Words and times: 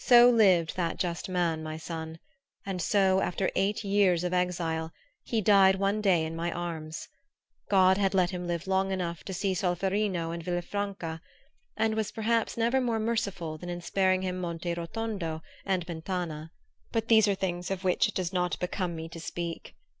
So 0.00 0.28
lived 0.28 0.74
that 0.74 0.96
just 0.96 1.28
man, 1.28 1.62
my 1.62 1.76
son; 1.76 2.18
and 2.66 2.82
so, 2.82 3.20
after 3.20 3.52
eight 3.54 3.84
years 3.84 4.24
of 4.24 4.34
exile, 4.34 4.90
he 5.22 5.40
died 5.40 5.76
one 5.76 6.00
day 6.00 6.24
in 6.24 6.34
my 6.34 6.50
arms. 6.50 7.06
God 7.70 7.96
had 7.96 8.12
let 8.12 8.30
him 8.30 8.48
live 8.48 8.66
long 8.66 8.90
enough 8.90 9.22
to 9.22 9.32
see 9.32 9.54
Solferino 9.54 10.32
and 10.32 10.42
Villa 10.42 10.62
franca; 10.62 11.22
and 11.76 11.94
was 11.94 12.10
perhaps 12.10 12.56
never 12.56 12.80
more 12.80 12.98
merciful 12.98 13.58
than 13.58 13.68
in 13.68 13.80
sparing 13.80 14.22
him 14.22 14.40
Monte 14.40 14.74
Rotondo 14.74 15.40
and 15.64 15.86
Mentana. 15.86 16.50
But 16.90 17.06
these 17.06 17.28
are 17.28 17.36
things 17.36 17.70
of 17.70 17.84
which 17.84 18.08
it 18.08 18.14
does 18.16 18.32
not 18.32 18.58
become 18.58 18.96
me 18.96 19.08
to 19.08 19.20
speak. 19.20 19.76